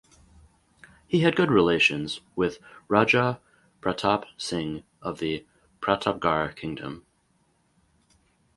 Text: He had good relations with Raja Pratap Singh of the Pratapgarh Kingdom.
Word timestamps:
He 1.07 1.19
had 1.19 1.35
good 1.35 1.51
relations 1.51 2.21
with 2.35 2.57
Raja 2.87 3.39
Pratap 3.81 4.23
Singh 4.35 4.83
of 4.99 5.19
the 5.19 5.45
Pratapgarh 5.79 6.55
Kingdom. 6.55 7.05